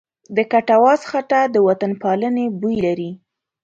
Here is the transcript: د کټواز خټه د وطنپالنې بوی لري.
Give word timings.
د 0.35 0.37
کټواز 0.51 1.01
خټه 1.09 1.41
د 1.53 1.55
وطنپالنې 1.67 2.45
بوی 2.59 2.75
لري. 2.85 3.11